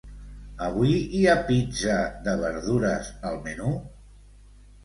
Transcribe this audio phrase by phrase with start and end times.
[0.67, 1.99] Avui hi ha pizza
[2.29, 3.75] de verdures al menú?